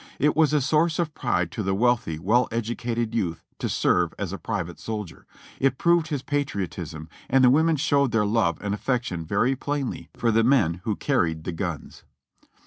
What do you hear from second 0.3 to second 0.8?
was a